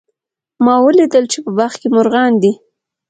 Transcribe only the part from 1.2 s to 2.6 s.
چې په باغ کې مرغان دي